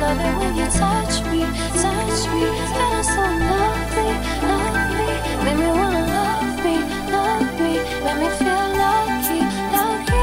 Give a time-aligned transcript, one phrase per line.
[0.00, 1.40] Love it when you touch me,
[1.80, 2.42] touch me.
[2.72, 4.10] Feeling so lovely,
[4.50, 5.12] lovely.
[5.42, 6.76] Make me wanna love me,
[7.10, 7.72] love me.
[8.04, 9.40] Make me feel lucky,
[9.72, 10.22] lucky.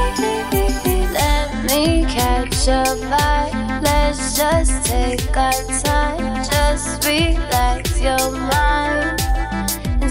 [1.12, 3.82] Let me catch a vibe.
[3.82, 6.44] Let's just take our time.
[6.44, 9.18] Just relax your mind.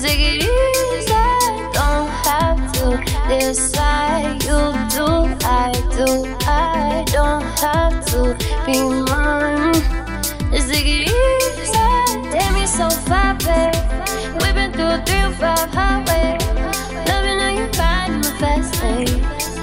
[0.02, 1.14] Take it easy.
[1.74, 2.86] Don't have to
[3.30, 4.44] decide.
[4.44, 4.60] You
[4.94, 5.08] do,
[5.46, 6.36] I do.
[6.46, 8.36] I don't have to
[8.66, 9.03] be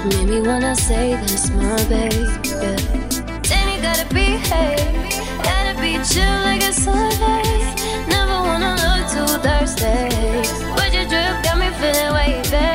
[0.03, 2.25] Made me wanna say this, my baby.
[3.47, 4.79] Then you gotta behave.
[5.43, 7.43] Gotta be chill like a Sunday.
[8.09, 10.09] Never wanna look too thirsty.
[10.75, 12.71] But your drip got me feeling wavy.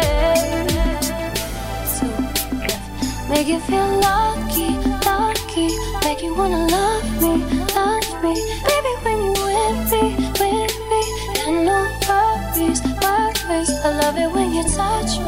[3.29, 4.71] Make you feel lucky,
[5.05, 5.69] lucky.
[6.05, 8.66] Make you wanna love me, love me.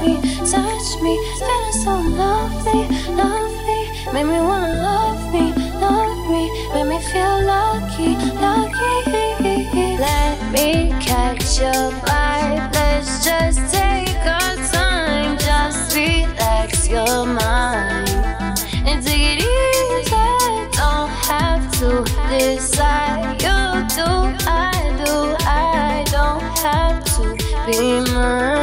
[0.01, 1.15] Me, touch me.
[1.39, 2.83] Feeling so lovely,
[3.15, 3.83] lovely.
[4.13, 6.43] Make me wanna love me, love me.
[6.75, 9.99] Make me feel lucky, lucky.
[9.99, 12.73] Let me catch your vibe.
[12.75, 15.37] Let's just take our time.
[15.39, 18.09] Just relax your mind
[18.87, 20.11] and take it easy.
[20.79, 23.43] Don't have to decide.
[23.43, 23.59] You
[23.97, 24.11] do,
[24.47, 24.73] I
[25.05, 25.15] do.
[25.47, 27.23] I don't have to
[27.67, 28.58] be mine.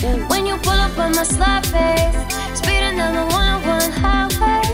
[0.00, 2.16] When you pull up on my slide face,
[2.56, 4.64] speeding down the 101 highway,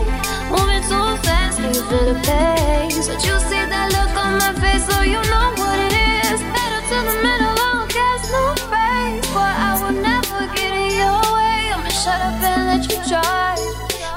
[0.47, 3.09] moving too fast, can you feel the pace?
[3.09, 5.91] But you see that look on my face, so you know what it
[6.31, 6.39] is.
[6.39, 9.27] Pedal to the metal, long gas, no brakes.
[9.35, 11.75] But I will never get in your way.
[11.75, 13.59] I'ma shut up and let you drive.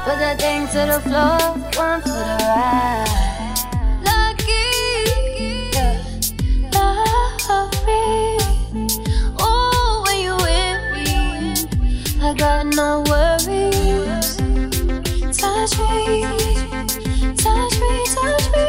[0.06, 2.99] Put that thing to the floor, one for the ride.
[12.80, 14.36] No worries.
[15.36, 16.24] Touch me,
[17.36, 18.64] touch me, touch me.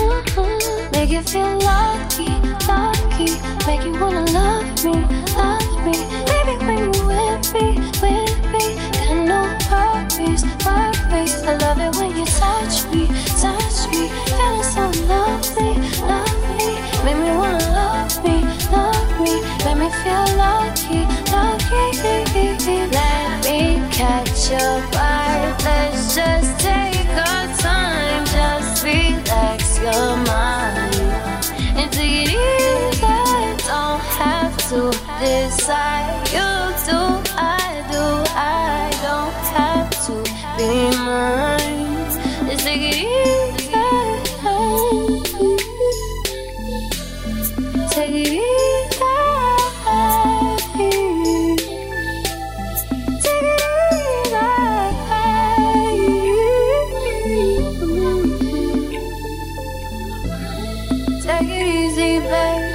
[0.00, 0.90] Ooh, mhm.
[0.90, 2.34] Make you feel lucky,
[2.66, 3.30] lucky.
[3.64, 4.94] Make you wanna love me,
[5.36, 5.94] love me.
[6.26, 7.66] Baby, when you with me,
[8.02, 8.64] with me,
[8.98, 11.34] got no worries, worries.
[11.44, 13.06] I love it when you touch me,
[13.40, 14.10] touch me.
[14.26, 15.72] Feeling so lovely,
[16.10, 16.74] lovely.
[17.04, 18.41] Make me wanna love me,
[24.12, 25.64] catch your vibe.
[25.64, 28.24] Let's just take our time.
[28.36, 30.94] Just relax your mind
[31.78, 33.18] and take it easy.
[33.70, 34.80] Don't have to
[35.20, 36.28] decide.
[36.36, 36.50] You
[36.88, 37.00] do,
[37.56, 38.06] I do.
[38.36, 40.14] I don't have to
[40.58, 40.72] be
[41.04, 41.31] mine.
[61.40, 62.71] easy, babe.